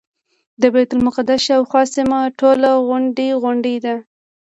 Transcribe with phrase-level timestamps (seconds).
[0.61, 3.95] د بیت المقدس شاوخوا سیمه ټوله غونډۍ غونډۍ ده.